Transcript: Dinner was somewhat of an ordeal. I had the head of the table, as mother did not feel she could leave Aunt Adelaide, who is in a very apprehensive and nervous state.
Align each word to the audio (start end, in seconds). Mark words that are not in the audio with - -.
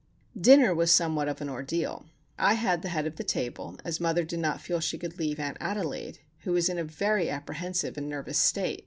Dinner 0.35 0.73
was 0.73 0.91
somewhat 0.91 1.27
of 1.27 1.41
an 1.41 1.49
ordeal. 1.51 2.07
I 2.39 2.55
had 2.55 2.81
the 2.81 2.89
head 2.89 3.05
of 3.05 3.17
the 3.17 3.23
table, 3.23 3.77
as 3.85 3.99
mother 3.99 4.23
did 4.23 4.39
not 4.39 4.59
feel 4.59 4.79
she 4.79 4.97
could 4.97 5.19
leave 5.19 5.39
Aunt 5.39 5.57
Adelaide, 5.59 6.17
who 6.39 6.55
is 6.55 6.69
in 6.69 6.79
a 6.79 6.83
very 6.83 7.29
apprehensive 7.29 7.99
and 7.99 8.09
nervous 8.09 8.39
state. 8.39 8.79